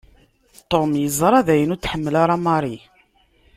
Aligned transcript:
Tom 0.69 0.89
yeẓra 1.01 1.39
dayen 1.47 1.73
ur 1.73 1.79
t-tḥemmel 1.79 2.15
ara 2.23 2.35
Marie. 2.45 2.81